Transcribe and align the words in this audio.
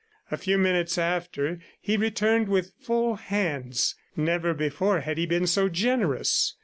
A 0.31 0.37
few 0.37 0.57
minutes 0.57 0.97
after 0.97 1.59
he 1.79 1.95
returned 1.95 2.47
with 2.49 2.71
full 2.81 3.17
hands. 3.17 3.93
Never 4.15 4.55
before 4.55 5.01
had 5.01 5.19
he 5.19 5.27
been 5.27 5.45
so 5.45 5.69
generous. 5.69 6.55